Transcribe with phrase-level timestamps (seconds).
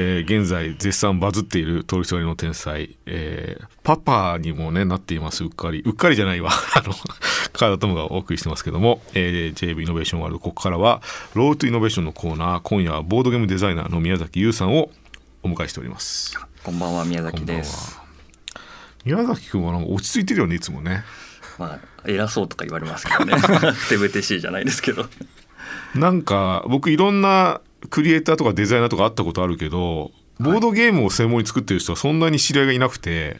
[0.00, 6.94] えー現在絶賛バズっている取りりの天才、えーパパにもねなっていますうっかりうっかりじゃないわ あの
[7.52, 11.02] 川田友がお送りしてますけども、えー JV イノベーションワールドここからは
[11.34, 14.90] ロートイノベーションのコーナー今夜はボードゲームデザイナーの宮崎優さんを
[15.42, 17.98] お迎えしておりますこんばんは宮崎です。
[19.04, 21.04] 宮崎君はなんか落ち着いてるよねいつもね
[21.58, 23.34] まあ偉そうとか言われますけどね。
[23.38, 25.06] ふてぶてしいじゃないですけど。
[25.94, 33.36] なんか僕いろんなクリエイターとかデザイナーとか会ったことあるけどボードゲームを専門に作ってる人はそんなに知り合いがいなくて、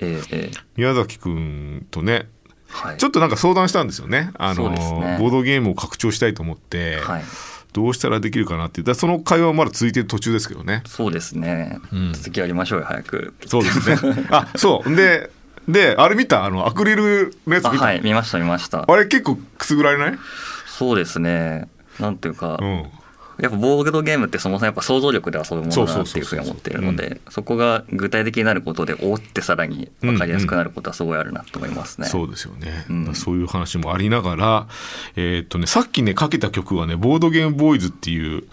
[0.77, 2.29] 宮崎君とね
[2.71, 2.97] はい。
[2.99, 4.31] ちょっとなんか相談したんですよね。
[4.39, 7.23] あの、ねボードゲームを拡張したいと思って、はい。
[7.73, 8.83] どうしたらできるかなって。
[8.83, 10.83] だその会話はまだ続いてる途中ですけどね。
[10.87, 11.79] そうですね。
[11.95, 13.35] ん続きやりましょうよ早く。
[13.47, 14.27] そうですね。
[14.31, 14.95] あ、そう。
[14.95, 15.31] で、
[15.69, 16.45] で、あれ見た？
[16.45, 17.71] あの、アクリルのやつ見た？
[17.71, 18.85] あ,、あはい見ました見ました。
[18.97, 20.19] れ結構くすぐられない？
[20.67, 21.69] そうですね。
[21.99, 22.87] なんていうか、うん。
[23.41, 32.07] やっぱボードゲームってそもそもやっぱ想像力で遊ぶものだなっていうふうに思っているので、そこが具体的になることでおーってさらに分かりやすくなることはすごいあるなと思いますね。
[32.07, 34.69] そうですよね、うんそういう話もありながら、
[35.17, 38.45] えーっとね、さっきね、かけた曲はね、ボードゲームボーイズっていう、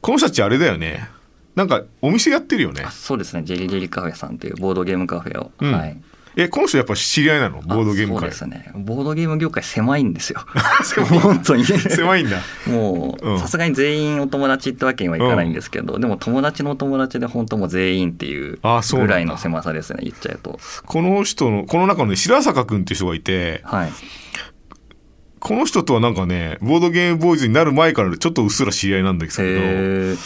[0.00, 1.08] この人たちあれだよね。
[1.54, 2.90] なんか、お店やってるよねあ。
[2.90, 3.42] そうですね。
[3.44, 6.00] ジェリジェリカフェさんというボードゲームカフェを、うんはい。
[6.36, 7.60] え、この人やっぱ知り合いなの？
[7.60, 8.30] ボードゲームあそう界。
[8.30, 8.72] ですね。
[8.74, 10.40] ボードゲーム業界狭いんですよ。
[11.22, 11.64] 本当に。
[11.64, 12.38] 狭いんだ。
[12.66, 23.92] もうんうさすがに全員お友達ってわけにはいかないんですけど、でも友達の友達で本当もう全員っていうぐらいの狭さですね言っちゃうとこの人の、この中のね、白坂君っていう人がいて、はい
[25.44, 30.16] この人とはなんかね、ボードゲームボーイズになる前からちょっとうっすら知り合いなんですけど、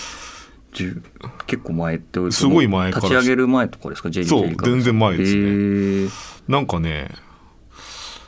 [1.47, 3.09] 結構前ってすごい前から。
[3.09, 6.05] 立ち上げる前とかですか？J そう全然前ですね。
[6.07, 6.11] ね
[6.49, 7.11] なんかね、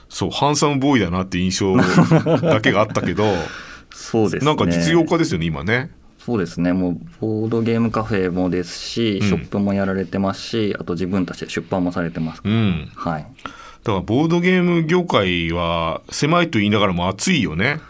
[0.09, 3.25] そう、ハンサムボーイだなって印象だけがあったけど、
[3.93, 4.47] そうですね。
[4.47, 5.91] なんか実業家ですよね、今ね。
[6.19, 6.73] そうですね。
[6.73, 9.29] もうボードゲームカフェもですし、うん。
[9.29, 12.91] ショップもやられてますしあと自分たちで出版もされてます、うん。
[12.95, 13.23] はい。
[13.23, 17.81] だからボードゲーム業界は狭いと言いながらも熱いよね。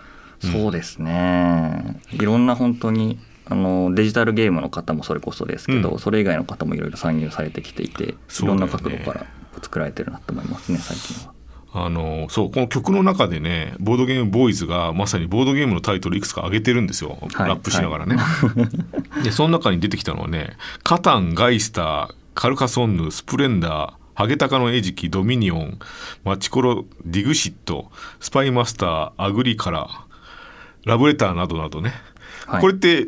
[0.40, 2.00] そうですね。
[2.12, 3.18] いろんな本当に
[3.50, 9.26] あのデジタルゲームの方もそれこそですけど、うんそれ以外の方もいろいろ参入されてきていて、ねろんな角度から
[9.62, 11.32] 作られてるなと思いますね最近は。
[11.72, 17.18] あの、そう、この曲の中でね、ボードゲームボーイズがまさにボードゲームのタイトルいくつか上げてるんですよ。
[17.34, 18.16] はいラップしながらね。
[19.22, 25.78] で、その中に出てきたのはね、カタン、ガイスター、カルカソンヌ、スプレンダー、ハゲタカの餌食、ドミニオン、
[26.24, 29.88] 街コロ、ディクシット、スパイマスター、アグリカラ、
[30.84, 31.92] ラブレターなどなどね。
[32.48, 32.60] はい。
[32.60, 33.06] これって、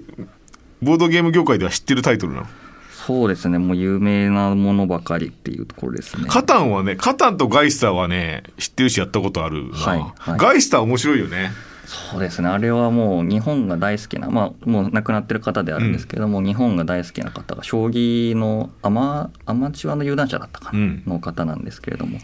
[0.82, 2.46] ボードゲーム業界では知ってるタイトルなの？
[2.92, 3.58] そうですね。
[3.58, 6.26] もう有名なものばかりっていうところですね。
[6.28, 9.76] カタンはね、カタンとガイスターはね、知ってるしやったことあるな。
[9.76, 10.38] はいはい。
[10.38, 11.50] ガイスター面白いよね。
[11.86, 12.48] そうですね。
[12.48, 21.02] あれはもう日本が大好きなまあもう亡くなってる方であるんですけども、日本が大好きな方が将棋のアマアマチュアの有段者だったかな、うん。
[21.06, 22.18] の方なんですけれども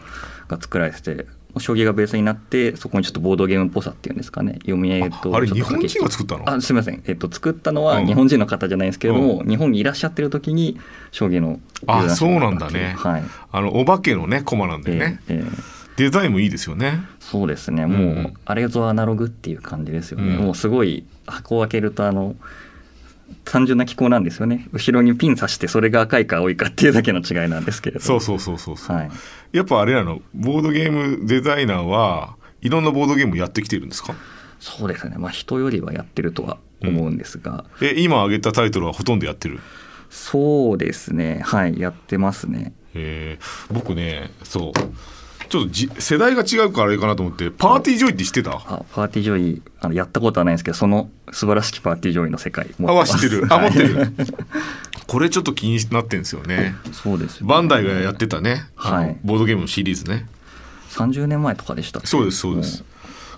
[0.46, 1.26] が作られてて
[1.58, 4.54] 将棋がベースになってそこにちょっとボードゲームっぽさっていうんですかね。
[4.60, 6.48] 読み合いとああれ日本人が作ったの？
[6.48, 8.06] あすみません、えっと、作ったのはうん。
[8.06, 10.78] 日本人の方じゃないんですけれども、日本にいらっしゃってる時に
[11.12, 12.94] 将棋の有あ、そうなんだね。
[12.96, 13.22] はい。
[13.52, 15.20] あの、お化けのね、コマなんだよね。
[15.28, 15.76] ええええ。
[15.96, 17.00] デザインもいいですよね。
[17.20, 17.84] そうですね。
[17.84, 17.90] うん。
[17.90, 20.44] もうあれぞアナログっていう感じですよね、うん。
[20.44, 22.36] もうすごい箱を開けるとあの
[23.44, 24.68] 単純な機構なんですよね。
[24.72, 28.02] 後ろにピン刺してそれが赤いか青いかっていうだけの違いなんですけれど。
[28.02, 29.10] そうそうそうそうそう、はい。
[29.52, 34.14] やっぱあれなの、ボードゲームデザイナーはいろんなボードゲームやってきてるんですか？
[34.58, 35.16] そうですね。
[35.18, 39.60] まあ人よりはやってるとは思うんですが、え、今挙げたタイトルはほとんどやってる？
[40.10, 41.40] そうですね。
[41.44, 41.78] はい。
[41.78, 42.72] やってますね。
[42.94, 43.74] えー。
[43.74, 44.72] 僕ね、そう。
[45.48, 48.52] ちょっとじ世代が違うからあれかなと思って、パーティージョイって知ってた？
[48.52, 53.46] あパーティージョイあのやったことはないんですけどその素晴らしきパーティージョイの世界持あ、は知ってる。
[53.50, 54.12] あ、はい持ってる。
[55.06, 56.74] これちょっと気になってんですよね。
[56.92, 60.26] そうですよねバンダイがやってたね、はいボードゲームのシリーズね。
[60.90, 62.84] 30年前とかでしたそうです、そうです。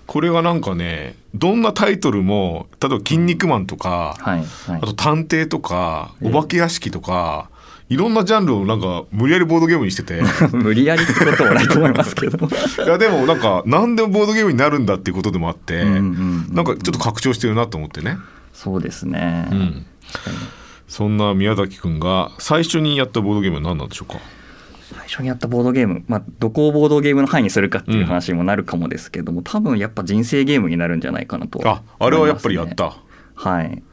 [0.07, 7.49] これがなんかね、どんなタイトルも、例えば、筋肉マンとか、はいはいあと探偵とか、お化け屋敷とか、
[7.89, 10.21] いろんなジャンルをなんか無理やりボードゲームにしてて、
[10.53, 12.37] 無理やりってこともないと思いますけど。
[12.47, 18.17] いやでもなんか何でもボードゲームになるんだっていうことでもあって、うんうんうんなんかちょっと拡張してるなと思ってね。
[18.53, 19.85] そうですね、うん。
[20.87, 24.19] そんな宮崎くんが最初にやったボードゲームは何なんでしょうか？
[24.93, 32.95] 最初にやったボードゲーム、まあ、どこをボードゲームの範囲にするかっていう話にもなるかもですけども、多分やっぱ人生ゲームになるんじゃないかなとはあ、あれはやっぱりやった。
[33.35, 33.83] はい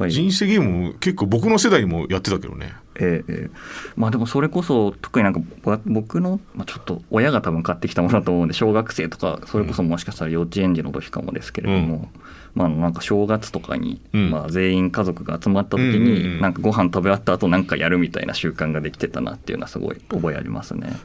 [0.00, 2.72] ぱり人生ゲームも結構僕の世代にもやってたけどね。
[2.98, 3.50] ええええ。
[3.96, 12.10] まあでもそれこそ特になんかぼ僕の、まあ、ちょっと親が多分買ってきたものだと思うんで小学生とかそれこそもしかしたら幼稚園児の時かもですけれども、
[12.54, 14.30] まあなんか正月とかに、うん。
[14.30, 16.34] まあ全員家族が集まった時うんうんうん。
[16.36, 20.96] になんかご飯食べ終わった後なんかやるみたいな習慣ができてたなっていうのはすごい覚えありますね。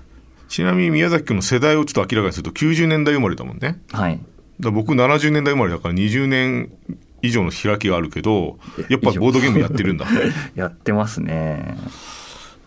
[0.48, 3.80] ちなみに宮崎君の世代をちょっと明らかにすると90年代生まれだもんね。
[3.92, 4.20] はい。
[4.60, 6.72] ら僕70年代生まれだから20年
[7.26, 8.58] 以上の開きがあるけど
[8.90, 10.06] やっぱボードゲームやってるんだ。
[10.56, 11.78] やってますね。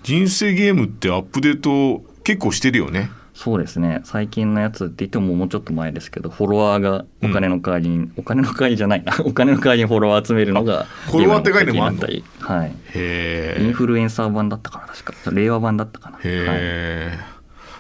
[0.03, 3.11] 人生ゲームってアップデート結構してるよね。
[3.39, 4.01] そうですね。
[4.03, 9.15] 最近のやつって言ってももうちょっと前ですけどフォロワーがお金の代わりに、お金の代わりじゃないな。
[9.25, 12.25] お金の代わりにフォロワー集めるのが フォロワーって概念もあったり。
[12.41, 12.73] はい。
[12.97, 15.31] インフルエンサー版だったかな確か。
[15.31, 16.17] 令和版だったかな。
[16.17, 17.19] はい、へえ、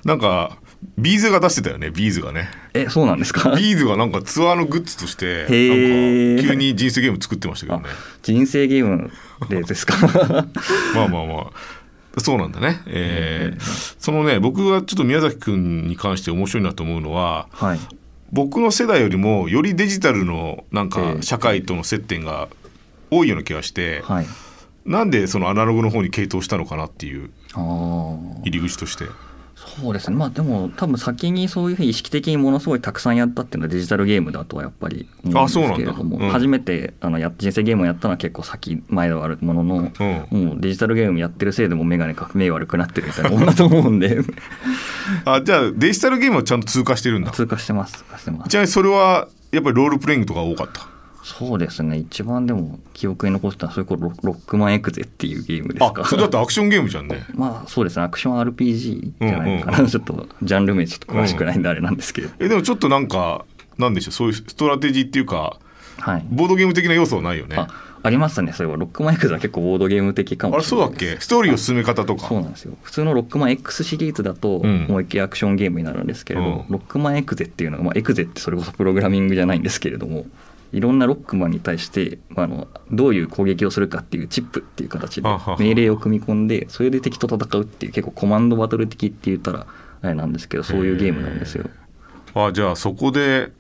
[0.04, 0.58] なんか
[0.96, 2.48] B'zが出してたよね B'zがね。
[2.75, 3.50] えそうなんですか？
[3.56, 7.84] B'zがなんかツアーのグッズとしてなんか急に人生ゲーム作ってましたけどね。
[8.22, 9.10] 人生ゲーム
[9.48, 9.96] でですか？
[10.94, 12.20] まあまあまあ。
[12.20, 17.81] そうなんだね、えーそのね僕がちょっと宮崎君に関して面白いなと思うのははい。
[18.32, 22.48] 僕の世代よりもよりデジタルのなんえかえ社会との接点が
[23.10, 24.26] 多いような気がして、はい。
[24.84, 29.04] なんでそのアナログの方に傾倒したのかなっていう入り口として
[29.81, 30.17] そうですね。
[30.17, 36.25] まあでも多分先にそういうふうに意識的にものすごいたくさんやったっていうのはデジタルゲームだとはやっぱり思うんですけれども、だ。
[36.26, 36.31] うん。
[36.32, 40.47] 初めてあのや人生ゲームをやったのは結構先前ではあるものの、うん。
[40.47, 44.20] もうデジタルゲームやってるせいでもメガネ革命悪くなってるみたいなもんだと思うんで。
[45.25, 47.31] あじゃあデジタルゲームはちゃんと通過してるんだ。
[47.32, 47.93] 通過してます。
[47.99, 48.49] 通過してます。
[48.49, 50.87] ちなみにそれはやっぱりロールプレイングとか多かった？
[51.36, 51.98] そうですね。
[51.98, 56.02] 一番でも記憶に残ったのはそれこそロロックマンエグゼっていうゲームですか。
[56.02, 57.25] あそれだってアクションゲームじゃんね。
[57.34, 58.04] まあそうですね。
[58.04, 63.44] アクション RPG じゃないのかな、うんちょっとジャンル名ちょっと詳しくないんであれなんですけど、えでもちょっとなんか
[63.76, 64.12] なんでしょう？
[64.12, 65.58] そういうストラテジーっていうか
[65.98, 66.26] はい。
[66.30, 67.56] ボードゲーム的な要素はないよね。
[67.56, 67.69] あ
[68.00, 68.52] ありますね。
[68.52, 71.16] それはロックマン X は結構ボードゲーム的かあもれそうだっけ？
[71.19, 72.28] ストーリーを進め方とか。
[72.28, 72.74] そうなんですよ。
[72.82, 76.64] 普通のロックマン X シリーズだとうん思いっきりアクションゲームになるんですけれど、うん。
[76.69, 80.26] ロックマンエグゼっていうのが、まあ、エグゼってそれこそプログラミングじゃないんですけれども
[80.73, 85.29] いろんなロックマンに対して、まあ、あのどういう攻撃をするかっていうチップっていう形で
[85.59, 89.67] 命令を組み込んでそれで敵と戦うっていう結構コマンドバトル的って言ったら
[90.03, 91.69] あれなんですけどそういうゲームなんですよ。
[92.35, 93.50] あじゃあそこで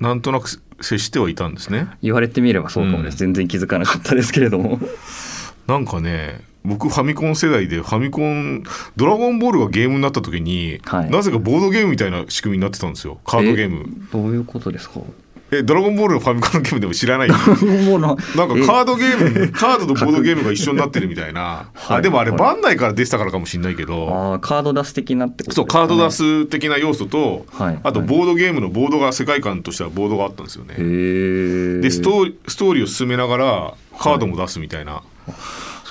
[0.00, 0.48] なんとなく
[0.80, 1.88] 接してはいたんですね。
[2.02, 4.78] 言われてみればそうかもです、全然気づかなかったですけれども。
[5.66, 8.62] なんかね僕ファミコン世代でファミコン
[8.96, 11.10] 「ドラゴンボール」がゲームになった時に、はい。
[11.10, 13.18] なぜかボードゲームみたいな仕組みになってたんですよ。
[13.24, 13.84] カードゲーム。
[13.86, 15.00] えどういうことですか？
[15.50, 17.28] えドラゴンボールのファミコンのゲームでも知らない？
[17.28, 21.98] ななんかカードゲーム カードとボードゲームが一緒になってるみたいな、はい。
[21.98, 22.38] あでもあれはい。
[22.38, 27.80] バンダイから出てたからかもしれないけど、カードダス的なってことね、そうカードダス的な要素と、はい。
[27.82, 30.74] あとボードゲームのボードが世界観としてはボードがあったんですよね。
[31.80, 35.02] でストーリーを進めながらカードも出すみたいな、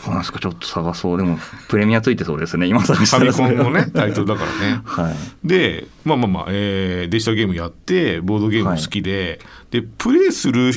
[0.03, 0.39] そうなんですか。
[0.39, 1.17] ちょっと探そう。
[1.17, 1.37] でも
[1.69, 2.67] プレミアついてそうですね。
[2.67, 4.81] 今探しファミコンのねタイトルだからね。
[4.85, 5.15] はい。
[5.47, 9.39] でまあまあまあ、えーデジタルゲームやってボードゲームも好きで、
[9.71, 10.71] でプレイする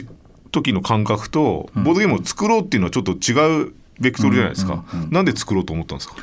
[0.52, 6.14] 時の感覚とボードゲームを作ろうっていうのはちょっと違うベクトルじゃないですか、うんうんうんなんで作ろうと思ったんですか？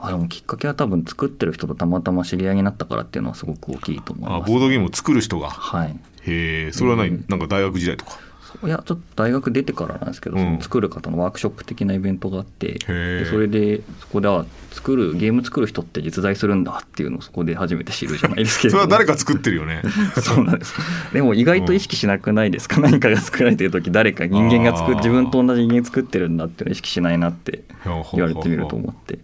[0.00, 4.50] あでもきっかけは多分作ってる人とたまたま知り合いになったからっていうのはすごく大きいと思いあます。
[4.52, 5.48] ボードゲームを作る人が。
[5.50, 5.88] はい。
[6.26, 7.24] へえそれは何、うん。
[7.28, 8.18] なんか大学時代とか？
[8.62, 10.58] いやちょっと大学出てからなんですけど、うん。
[10.60, 13.18] 作る方のワークショップ的なイベントがあってー。
[13.20, 19.82] でそれでそこでは作るゲーム作る人って実在するんだっていうのをそこで初めて知るじゃないですけれそれは誰か作ってるよね。
[20.22, 20.74] そうなんです。
[21.12, 27.64] でも意外と意識しなくないですか、 何かが作られてる時誰か人間が作る自分と同じ人間作ってるんだっていうのを意識しないなって
[28.12, 29.18] 言われてみると思って。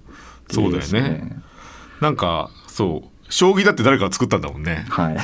[0.50, 0.78] そうだよね。
[0.80, 1.36] ですね。
[2.00, 3.08] なんかそう。
[3.32, 4.84] 将棋だって誰かが作ったんだもんね。
[4.88, 5.16] はい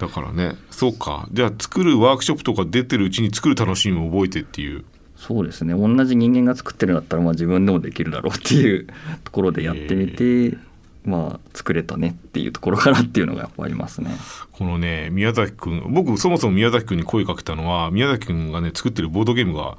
[0.00, 0.56] だからね。
[0.70, 1.28] そうか。
[1.30, 4.84] じゃあ作るワークショップとか出てるうちに作る楽しみも覚えてっていう。
[5.14, 5.74] そうですね。
[5.74, 8.86] 同じ人間が作ってるんだったらまあ自分でもできるだろうっていう
[9.22, 10.56] ところでやってみて、
[11.04, 14.10] まあ作れたねっていうところからっていうのがやっぱありますね。
[14.52, 19.76] このね宮崎君僕そもそも宮崎君に声かけたのは宮崎君がね作ってるボードゲームが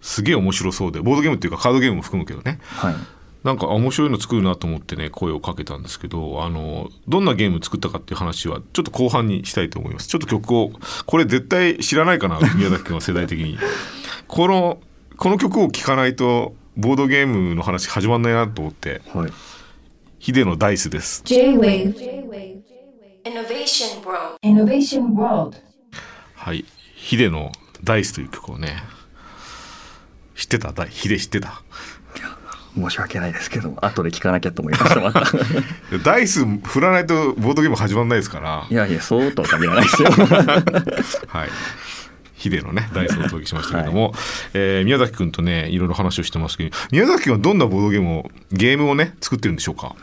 [0.00, 2.58] すげえ面白そうでボードゲームっていうかカードゲームも含むけどね。
[2.64, 2.94] はい
[3.44, 10.08] なんかあ面白いの作るなと思ってね声をかけたんですけどあのどんなゲーム作ったかっていう話はちょっと後半にしたいと思います。
[10.08, 10.72] ちょっと曲を
[11.06, 13.58] これ絶対知らないかな宮崎君は世代的に。
[14.28, 14.78] この
[15.16, 19.02] この曲を聴かないとボードゲームの話始まんないなと思って。
[19.12, 19.32] はい。
[20.18, 21.22] ヒデのダイスです。
[21.24, 21.94] J-Wave
[23.24, 24.36] Innovation World.
[24.42, 25.56] Innovation World
[26.34, 26.64] はい。
[26.94, 28.82] ヒデのダイスという曲をね。
[30.34, 30.72] 知ってた？
[30.86, 31.62] ヒデ知ってた？
[32.74, 33.76] 申し訳ないですけど。
[33.80, 35.24] 後で聞かなきゃと思いましたまた。
[36.04, 38.66] ダイス振らないとボードゲーム始まんないですから。
[38.70, 40.08] いやいやそうとは限らないですよ。
[41.28, 41.48] はい。
[42.34, 44.14] ヒデのねダイスをお届けしましたけれども、
[44.54, 49.94] えー宮崎君とねいろいろ話をしてますけど宮崎君はどんなボードゲームをゲームをね作ってるんでしょうか？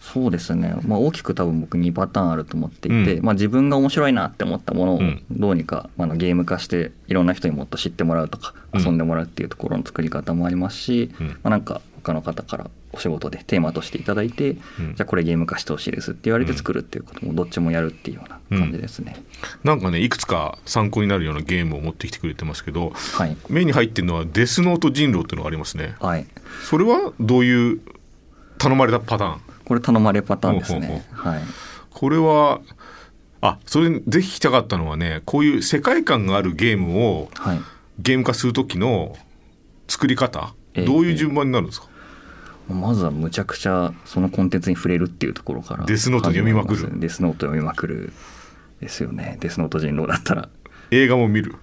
[0.00, 3.24] そうですね、まあ、大きく多分僕2パターンあると思っていて、うん。
[3.24, 5.22] まあ、自分が面白いなって思ったものをうん。
[5.30, 8.82] どうにか、まああのゲーム化していろんな人にもっと知ってもらうとかうん。
[8.82, 11.26] 遊んでもらうっていうところの作り方もありますし、うん。
[11.28, 14.94] まあ、なんか他の方からお仕事でテーマとしていただいて、うん。
[14.94, 19.22] じゃあこれゲーム化してほしいですって言われて作るっていうこともどっちもやるっていうような感じですね。
[19.64, 25.94] なんかねいくつか参考になるようなゲームを持ってきてくれてますけどはい、目に入ってるのはデスノート人狼っていうのがありますね。
[26.00, 26.26] はい。
[26.68, 27.80] それはどういう
[28.58, 29.40] 頼まれたパターン？
[29.64, 31.06] これ頼まれパターンですね。
[31.12, 31.42] はい。
[31.90, 32.60] これは
[33.40, 37.60] あそれぜひ聞きたかったのはねこういう世界観があるゲームをはい。
[37.98, 39.16] ゲーム化する時の
[39.86, 40.54] 作り方？
[40.74, 41.86] ええどういう順番になるんですか、
[42.68, 47.00] まずはむちゃくちゃそのコンテンツに触れるっていうところからデスノート読みまくる。
[47.00, 48.12] デスノート読みまくる
[48.80, 49.36] ですよね。
[49.40, 50.48] デスノート人狼だったら。
[50.90, 51.54] 映画も見る。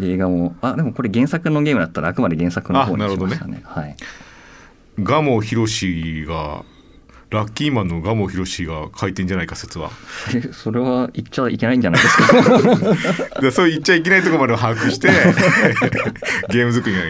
[0.00, 3.62] 映画もあでもこれ原作のゲームだったらあくまで原作の方にしましたね。
[3.64, 3.96] はい。
[4.98, 6.64] 蒲生博が
[7.30, 9.90] ラッキーマンの蒲生博が書いてんじゃないか説は。
[10.34, 12.16] えそれは言っちゃいけないんじゃないです
[13.34, 13.40] か？
[13.42, 15.08] でそう言っちゃいけないところまで把握して
[16.50, 17.00] ゲーム作りに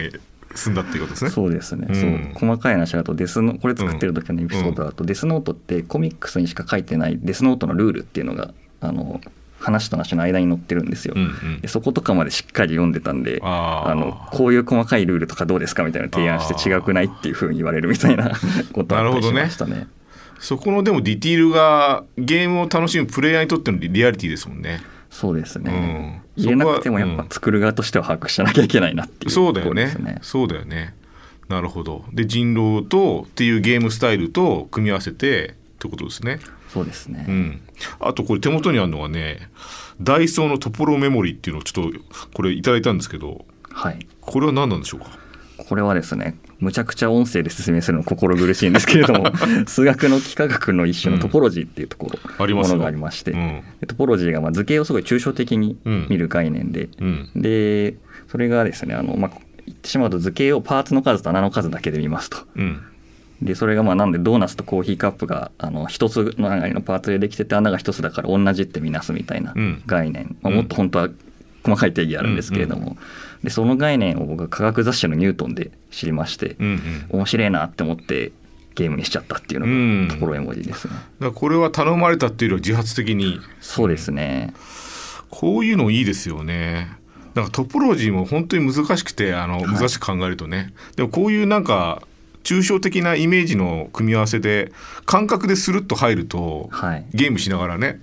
[0.55, 1.29] 進んだっていうことですね。
[1.31, 1.95] そうですね、うん。
[1.95, 9.21] そう細かい話だとデスノこれ作ってる時のエピソードだと、デスノートってコミックスにしか書いてないデスノートのルールっていうのがあの
[9.59, 11.25] 話と話の間に載ってるんですよ、うんう
[11.57, 11.61] ん。
[11.61, 13.93] でそことかまでしっかり読んでたんであー。
[13.95, 18.31] のこういう細かいルールとかどうですかみたいな提案して違くないっていうふうに言われるみたいな
[18.73, 19.87] ことあったりしましたね。
[20.39, 24.81] そこのでもディティールがゲームを楽しむプレイヤーにとってのリリアリティですもんね
[25.15, 26.43] そうですね、うん。
[26.43, 29.85] 言えなくてもやっぱ作る側としては把握しなきゃいけないなっていうそうだよね。
[29.85, 30.19] ところですね。
[30.21, 30.93] そうだよね。
[31.47, 32.03] なるほど。
[32.11, 36.39] で人狼とっていうゲームスタイルと組み合わせてってことですね。
[36.67, 37.61] そうですね、うん。
[38.01, 39.49] あとこれ手元にあるのはね
[40.01, 41.99] ダイソーのトポロメモリーっていうのをちょっと
[42.33, 44.05] これいただいたんですけどはい。
[44.19, 45.07] これは何なんでしょうか？
[45.67, 49.31] これはですねむちゃくちゃ音声で説明するの心苦しいんですけれども
[49.67, 52.73] 数学の幾何学の一種のトポロジーっていうところ、ありますよ。
[52.73, 53.61] ものがありまして、うん。
[53.81, 55.77] でトポロジーがまあ図形をすごい抽象的に
[56.09, 57.29] 見る概念で、うん。
[57.35, 57.95] で
[58.27, 59.31] それがですねあの、まあ、
[59.65, 62.37] 言ってしまうと図形をパーツの数と穴の数だけで見ますと。
[62.55, 62.81] うん。
[63.41, 69.81] でそれがまあなんでドーナツとコーヒーカップがあの一つの中のパーツでできてて穴が一つだから同じって見なすみたいなうん。
[69.85, 71.09] 概念、まあ、うんもっと本当は
[71.65, 72.95] 細かい定義あるんですけれども、
[73.43, 77.05] でその概念を僕は科学雑誌のニュートンで知りまして、うんうん。
[77.09, 78.31] 面白いなって思って
[78.75, 83.39] ゲームにしちゃったっていううんのがところ絵文字ですね、だからこれは頼まれたっていうよりは自発的に。
[83.61, 84.53] そうですね。
[85.29, 86.89] こういうのいいですよね。
[87.33, 89.63] なんかトポロジーも本当に難しくてあのい。
[89.63, 92.01] 難しく考えるとね、でもこういうなんか
[92.43, 94.71] 抽象的なイメージの組み合わせで
[95.05, 97.05] 感覚でスルッと入ると、はい。
[97.13, 97.99] ゲームしながらね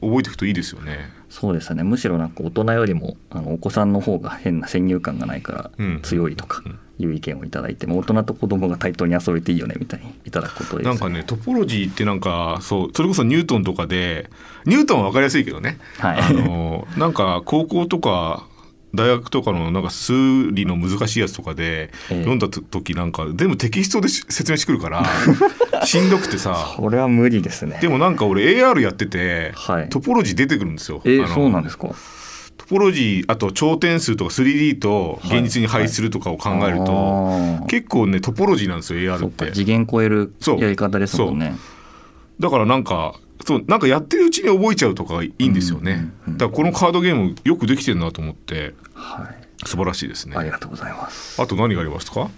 [0.00, 1.10] 覚えていくといいですよね。
[1.30, 1.82] そうですね。
[1.82, 6.00] むしろなんか大人よりもあのお子さんの方が変な先入観がないからうん。
[6.02, 6.62] 強いとか
[6.98, 14.30] いう意見をいただいて、も大人と子供が対等に遊べていいよねみたいにいただくことです、なんかねトポロジーってなんかそうそれこそニュートンとかで
[14.64, 16.20] ニュートンは分かりやすいけどね、はい。
[16.20, 18.46] あのなんか高校とか
[18.94, 20.12] 大学とかのなんか数
[20.52, 22.14] 理の難しいやつとかでええ。
[22.20, 25.04] 読んだ時なんか全部テキストでし説明してくるから
[25.84, 26.74] しんどくてさ。
[26.76, 27.78] これは無理ですね。
[27.80, 29.88] でもなんか俺 AR やってて、はい。
[29.88, 31.02] トポロジー出てくるんですよ。
[31.04, 31.88] えあのそうなんですか？
[32.56, 36.82] トポロジーあと頂点数とか 3D と現実に配置するとかを考えると、
[37.60, 37.66] あー。
[37.66, 40.60] 結構ねトポロジーなんですよ AR そって次元超えるそう。
[40.60, 41.54] やり方ですもんね。
[42.40, 43.14] だからなんか
[43.46, 46.38] そうなんかやってるうちに覚えちゃうとかがいいんですよね、うんうんうん。
[46.38, 48.74] だからこのカードゲームよくできてるなと思って。
[48.94, 49.48] はい。
[49.66, 50.36] 素晴らしいですね。
[50.36, 51.40] ありがとうございます。
[51.42, 52.30] あと何がありますか？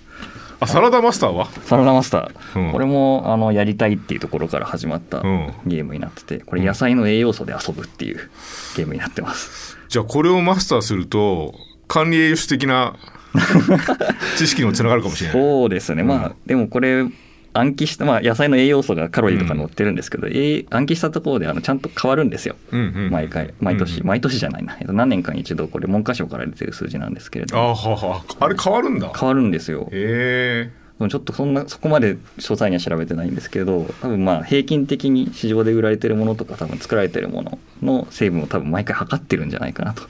[0.58, 1.46] あサラダマスターは？
[1.64, 2.72] サラダマスター、うん。
[2.72, 5.52] これもあのやりたいっていうところから始まったうん。
[5.66, 8.30] ゲームになっててこれ野菜の栄養素で遊ぶっていう
[8.76, 9.76] ゲームになってます。
[9.88, 11.54] じゃあこれをマスターすると
[11.88, 12.94] 管理栄養士的な
[14.38, 15.40] 知識にもつながるかもしれない。
[15.40, 16.08] そうですね、うん。
[16.08, 17.04] まあでもこれ
[17.52, 22.56] 暗記した、まあ、野菜の栄養素がカロリーとか載ってるんですけど、えー暗記したところであのちゃんと変わるんですよ。
[22.70, 23.10] うんうん。
[23.10, 24.06] 毎回毎年、うん。
[24.06, 24.38] 毎年。
[24.38, 29.12] じゃないな、えっと、何年かに一度これ文科省から出てる数字なんですけれどあははあれ変わるんだ。
[29.14, 29.88] 変わるんですよ。
[29.92, 40.02] へえちょっとそんなそこまで詳細には調べてないんですけど多分まあ平均的に市場で売られてるものとか多分作られてるものの成分を多分毎回測ってるんじゃないかなと、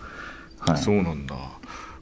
[0.59, 1.37] はい、そうなんだ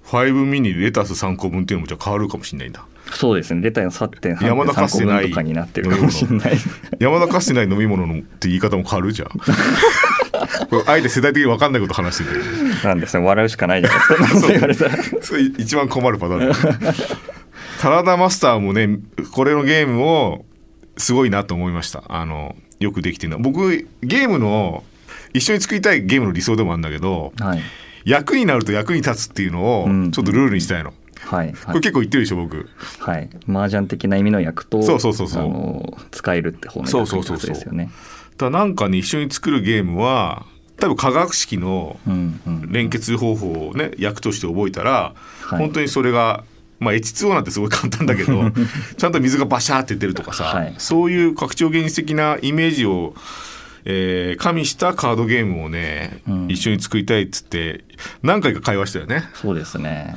[0.09, 2.85] 5ミニレタス3個分っていうのもじゃあ変わるかもしれないんだ。
[3.13, 3.61] そうですね。
[3.61, 6.59] 出たの山田か3.3個つてない分とかになってるかもしれない。
[6.99, 9.29] 山田かつてない飲み物のって言い方も変わるじゃん。
[10.87, 12.43] あえて世代的に分かんないこと話してる
[12.85, 13.25] なんですね。
[13.25, 14.97] 笑うしかないじゃないですか言われたら。
[15.59, 16.95] 一番困るパターンだ
[17.79, 18.99] サ ラダマスターもね
[19.33, 20.45] これのゲームを
[20.97, 22.05] すごいなと思いました。
[22.09, 24.85] あのよくできてるな僕ゲームの
[25.35, 27.63] 一緒に作りたいゲームの理想でもあるんだけどはい
[28.09, 32.69] 役になると役に立つっていうのをうんちょっとルールにしたいの、はい、これ結構言ってるでしょ僕。
[33.01, 36.01] はい、麻雀的な意味の役とそうそうそうそう。
[36.11, 37.37] 使えるって方の役そうそうそうそう。
[37.37, 37.91] ってことですよね。
[38.39, 40.47] だなんかね一緒に作るゲームは
[40.81, 41.99] 多分科学式の
[42.69, 45.59] 連結方法をね役として覚えたら、はい。
[45.59, 46.45] 本当にそれが
[46.79, 48.51] まあ H2O なんてすごい簡単だけど
[48.97, 50.75] ちゃんと水がバシャーって出るとかさ、はい。
[50.79, 53.15] そういう拡張現実的なイメージを、
[53.91, 56.49] えー加味したカードゲームをね、うん。
[56.49, 57.85] 一緒に作りたいっつって
[58.23, 59.25] 何回か会話したよね。
[59.33, 60.15] そうですね。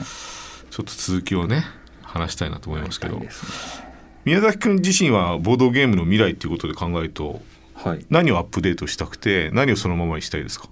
[0.69, 1.63] ちょっと続きをね
[2.03, 3.15] 話したいなと思いますけど。
[3.17, 3.29] ね。
[4.25, 7.41] 宮崎君自身はボードゲームの未来っていうことで考えると
[7.73, 8.05] はい。
[8.09, 10.67] 何をアップデートしたくて何をそのままにしたいですか？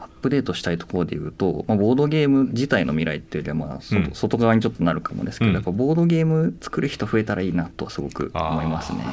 [0.00, 4.14] アップデートしたいところで言うと、まあ、ボードゲーム自体の未来っていうよりは、まあ外うん。
[4.14, 5.54] 外側にちょっとなるかもですけど、うん。
[5.54, 9.04] やっぱボードゲーム作る人増えたらいいなとはすごく思いますね。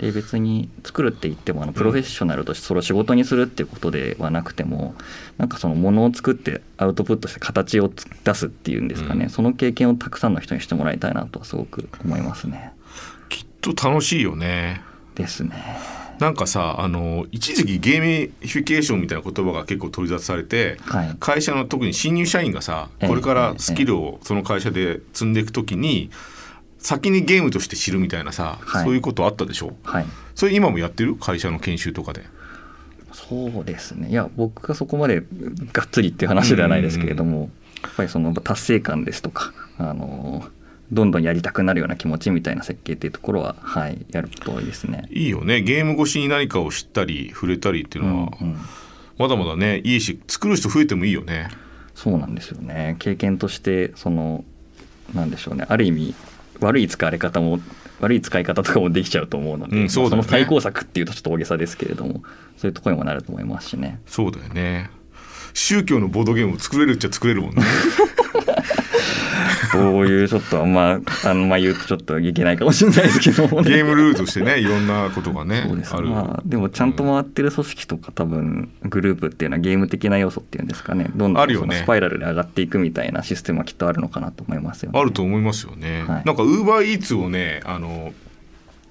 [0.00, 4.94] で別に作るって言ってもあのプロフェッショナルとしてそれを仕事にするっていうことではなくても
[5.36, 7.90] なんかそのものを作ってアウトプットして形を
[8.24, 12.72] 出すっていうんですかね、うんその経験をたくさんの人にしてもらいたいなとはすごく思いますね。
[13.28, 14.82] きっと楽しいよね
[15.14, 15.52] ですね。
[16.18, 21.16] なんかさあの一時期ゲーミフィケーションみたいな言葉が結構取り沙汰されてはい。
[21.20, 26.10] 会社の特に新入社員がさええこれからスキルをその会社で積んでいく時に
[26.80, 28.84] 先にゲームとして知るみたいなさ、はい。
[28.84, 29.74] そういうことあったでしょ？
[29.84, 30.06] はい。
[30.34, 31.14] それ今もやってる？
[31.14, 32.24] 会社の研修とかで。
[33.12, 34.08] そうですね。
[34.08, 35.22] いや僕がそこまで
[35.72, 37.50] がっつりっていう話ではないですけれども、
[37.82, 40.48] やっぱりその達成感ですとかあの
[40.90, 45.06] どんどんやりたくなるような気持ちみたいな設計っていうところは、はい、やること多いですね。
[45.10, 45.60] いいよね。
[45.60, 48.56] ゲーム越しに何かを知ったり触れたりっていうのは、うんうん。
[49.18, 51.48] まだまだねいいし作る人増えてもいいよね。
[51.94, 52.96] そうなんですよね。
[52.98, 54.44] 経験としてその
[55.14, 55.66] なんでしょうね。
[55.68, 56.14] ある意味
[56.60, 57.60] 悪い使われ方も
[58.00, 60.16] 悪い使い方とかもできちゃうと思うので、うんそうね。
[60.16, 62.22] の対抗策っていうとちょっと大げさですけれども
[62.56, 64.00] そういうところにもなると思いますしね。
[64.06, 64.90] そうだよね。
[65.54, 67.62] 宗教のボードゲームを作れるっちゃ作れるもんね
[69.72, 73.70] そういうちょっとあんまあのまあ言うとちょっといけないかもしれないですけどもね。
[73.70, 81.10] ゲームルールとしてねいろんなことがねある、まあ、でもちゃんと回ってる組織とか多分グループっていうのはゲーム的な要素っていうんですかね。
[81.14, 85.00] どんどんスパイラルで上がっていくみたいなシステムはきっとあるのかなと思いますよね。
[85.00, 86.24] あると思いますよね、はい。
[86.24, 88.12] なんかウーバーイーツをねあの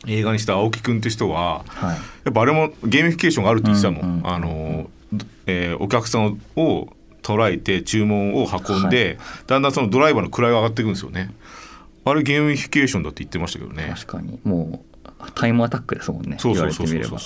[0.07, 1.97] 映画にした青木くんって人ははい。
[2.25, 4.27] やっぱあれもゲーミフィケーションがあるって言ってたもん、うんうん。
[4.27, 4.89] あの、
[5.45, 6.87] えーお客さんを
[7.29, 11.33] 捉えて注文を運んで、だんだんそのドライバーの位が上がっていくんですよね。
[12.05, 13.91] あれゲーミフィケーションだって言ってましたけどね。
[13.93, 14.39] 確かに。
[14.43, 16.37] もうタイムアタックですもんね。
[16.39, 16.97] そう言わそうそうそう。
[16.97, 17.19] れてみれば。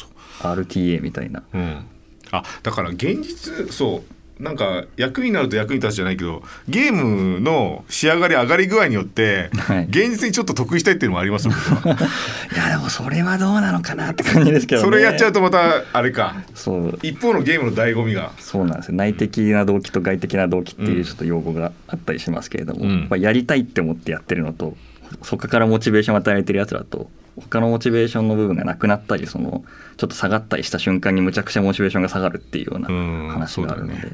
[0.63, 1.43] RTA みたいな。
[1.53, 1.85] うん、
[2.31, 4.03] あだから現実そう
[4.43, 9.85] なんか役になると役に立つじゃないけどゲームの仕上がり上がり具合によって、はい。
[9.85, 11.51] 現実にちょっと得意したいっていうのもあります い
[12.57, 14.85] やでもそれはどうなのかなって感じですけどね。
[14.85, 16.35] それやっちゃうとまたあれか。
[16.53, 16.99] そう。
[17.01, 18.31] 一方のゲームの醍醐味が。
[18.37, 18.95] そうなんですよ。
[18.95, 22.99] 内的な動機と外的な動機ってうんいうちょっと用語があったりしますけれども、うん。
[22.99, 24.75] やっぱやりたいって思ってやってるのと
[25.21, 29.63] そこからモチベーションを与えてるやつらと他のモチベーションの部分がなくなったりその
[29.97, 33.29] ちょっと下がったりした瞬間にむちゃくちゃモチベーションが下がるっていうようなうん。
[33.29, 34.11] 話があるので、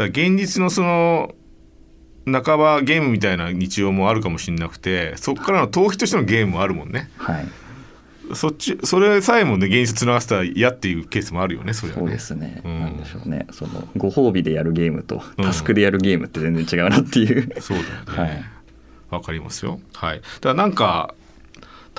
[0.00, 1.34] だ現実のその
[2.26, 7.10] 半ばゲームみたいな日常もあるかもしれなくてそこからの逃避としてのゲームもあるもんね。
[7.16, 7.46] はい。
[8.34, 12.02] そっちそれさえもね現実つながせたら嫌っていうケースもあるよねそれはね。
[12.02, 12.80] そうですね、うん。
[12.80, 13.46] なんでしょうね。
[13.50, 18.44] そのご褒美でやるゲームとうんタスクでやるゲームって全然違うなっていう、そうだよね。
[19.10, 19.80] わ、かりますよ。
[19.94, 20.20] はい。
[20.20, 21.14] だからなんか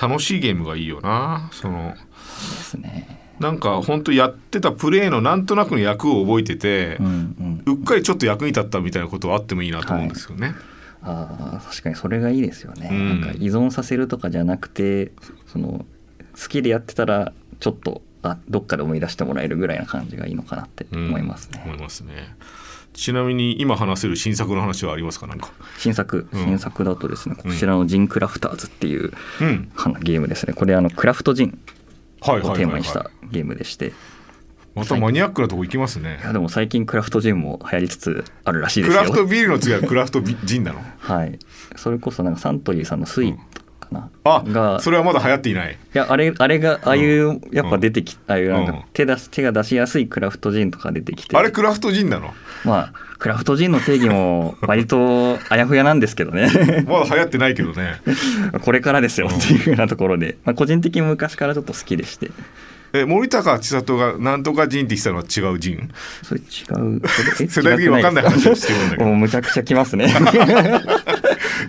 [0.02, 1.50] 楽しいゲームがいいよな。
[1.52, 1.98] そので
[2.64, 3.20] すね。
[3.42, 7.31] なんか本当やってたプレーのなんとなくの役を覚えててう、ん
[7.66, 10.56] うんうっかりちょっと役に立ったみたいなことはあってもいいなと思うんですよね、
[11.02, 13.22] あー確かにそれがいいですよね、うん。
[13.22, 15.12] なんか依存させるとかじゃなくて
[15.48, 15.86] その
[16.40, 22.36] 好きでやってたらちょっとあどっかで思い出してもらえるぐらいな感じがいいのかなってうん思いますね、思いますね。
[22.94, 25.26] ちなみに今話せる新作の話はありますか？
[25.26, 25.52] なんか。
[25.78, 26.28] 新作。
[26.34, 29.72] うん新作だとですね、こちらの「ジンクラフターズ」っていううん。
[29.76, 30.54] はゲームですね。
[30.54, 31.58] これあのクラフトジン
[32.20, 33.92] はいをはいはいはテーマにしたゲームでして、い
[34.76, 36.20] またマニアックなとこ行きますね。
[36.24, 39.02] やでも最近クラフトジンも流行りつつあるらしいですよ。
[39.02, 40.80] クラフトビールの次はクラフトビジンなの？
[41.00, 41.38] はい。
[41.76, 45.74] それこそなんかサントリーさんのスイートかな、あがそれはまだ流行っていない。
[45.74, 48.68] いやあれあれがああいうやっぱ出てき、ああいうなんうん。
[48.68, 51.36] か手出す手が出しやすいクラフトジンとか出てきて。
[51.36, 52.34] あれクラフトジンなの？
[52.64, 56.50] まあクラフトジンの定義も割とあやふやなんですけどね。
[56.88, 58.02] まだ流行ってないけどね。
[58.64, 62.32] これからですよっていうふうなところで、まあ、個人的に昔からちょっと好きでして
[62.94, 65.90] え森高千里がなんとかジンって言ってたのは違うジン
[66.24, 66.44] それ違
[66.98, 69.06] う それえ世代的に分かんない話をしてるんだけど。
[69.10, 70.14] もうむちゃくちゃきますね。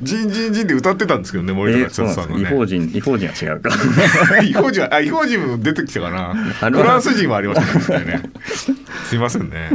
[0.02, 2.42] ジンジンジンで歌ってたんですけどね森え高千里さんがね。
[2.42, 3.70] 違法人違法人は違うか。
[4.42, 6.34] 違法人はあ違法人も出てきたかな。
[6.70, 8.22] フランス人はありましたねね。
[9.08, 9.70] すいませんね。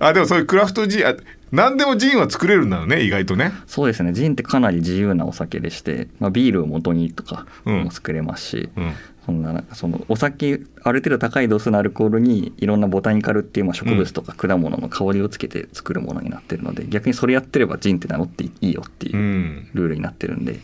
[0.00, 1.14] あでもそういうクラフトジンあ
[1.52, 3.52] 何でもジンは作れるんだよね意外とね。
[3.66, 4.12] そうですね。
[4.12, 7.84] ジンってかなり自由なお酒でして、まあ、ビールを元にとかうん。
[7.84, 8.92] も作れますし、うん
[9.24, 19.16] そんななんかそのお酒ある程度高い度数のアルコールにいろんなボタニカルっていうまあ植物とか果物の香りをつけて作るものになってるので逆にそれやってればジンって名乗っていいよっていう。
[19.16, 19.70] うん。
[19.74, 20.58] ルールになってるんで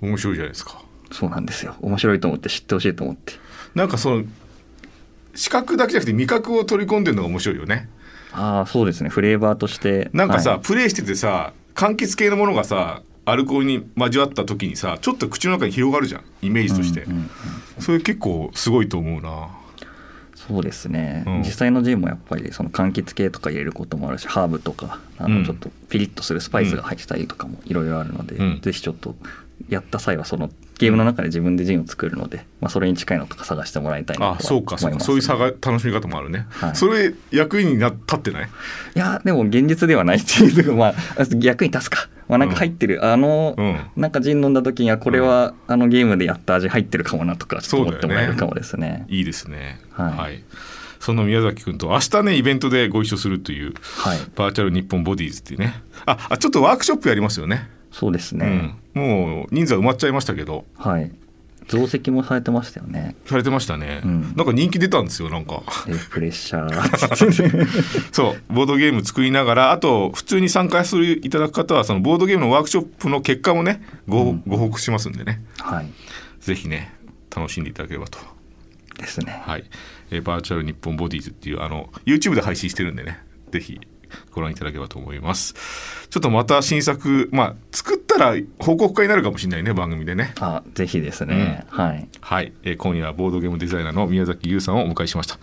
[0.00, 1.74] 面白いじゃないですかそうなんですよ。
[1.80, 3.34] 面白いと思って知ってほしいと思って。
[3.74, 4.24] なんかその
[5.34, 7.88] 視覚だけじゃなくて味覚を取り込んでるのが面白いよね。
[8.32, 9.08] ああそうですね。
[9.08, 10.10] フレーバーとして。
[10.12, 10.60] なんかさ、はい。
[10.60, 17.30] プレイしててさ柑橘系のものがさアルコールに交わった時にさちょっと口の中に広がるじゃんイメージとして、うんうんうん
[17.78, 19.50] それ結構すごいと思うな。
[20.34, 21.38] そうですね、うん。
[21.40, 28.60] 実際のジンもやっぱりその柑橘系とか入れることもあるしハーブとかあうんのちょっとピリッとするスパイスが入ってたりとかもいろいろあるので、うん。
[28.62, 29.14] ぜひちょっと
[29.68, 35.00] やった際はそのゲームの中で自分でジンを作るので、まあ、それに近いのとか探してもらいたいなとはあそうかそうか。
[35.00, 36.76] そういう差が楽しみ方もあるね、はい。
[36.76, 38.48] それ役にな立ってない？
[38.94, 43.80] いやでも現実ではないっていうまあ逆に立つか、まあ、なんか入ってる、あの、うん。
[43.96, 49.06] なんかジン飲んだ時にはこれはあのゲームでやった味入ってるかもなとかちょっと思ってもらえるかもですね。
[49.08, 49.80] いいですね。
[49.92, 50.42] はい。
[50.98, 54.18] その宮崎君と明日ねイベントでご一緒するというはい。
[54.34, 55.82] バーチャル日本ボディーズっていうね。
[56.04, 57.68] ああちょっとワークショップやりますよね。
[57.92, 60.64] そうですね、うん、もう人数は埋まっちゃいましたけど。
[60.76, 61.10] はい
[61.68, 63.16] 増席もされてましたよね。
[63.26, 64.34] されてましたね、うん。
[64.36, 65.62] なんか人気出たんですよなんか。
[65.88, 68.10] えプレッシャー。
[68.12, 75.42] そうボードゲーム作りながらあと普通に参加するいただく方はそのボードゲームのワークショップの結果もねご,、ご報告しますんでね。
[75.58, 75.90] はい。
[76.40, 76.94] ぜひね
[77.34, 78.18] 楽しんでいただければと。
[78.98, 79.42] ですね。
[79.44, 79.64] はい、
[80.10, 83.18] えーバーチャル日本ボディーズっていうあの YouTube で配信してるんでね。
[83.50, 83.80] ぜひ
[84.32, 85.54] ご覧いただければと思います。
[86.10, 90.34] ちょっとまた新作まあ作ったら報告会になるかもしれないね番組でね。
[90.40, 92.08] あぜひですね、はい。
[92.20, 95.38] はい、えー今夜はボードゲームデザイナーの宮崎優さんをお迎えしました。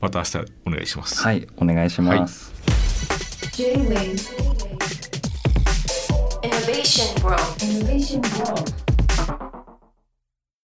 [0.00, 1.46] また明日お願いします、はい。
[1.56, 2.52] お願いします、
[3.52, 4.16] J-Wave
[6.42, 7.40] Innovation World.
[7.60, 8.85] Innovation World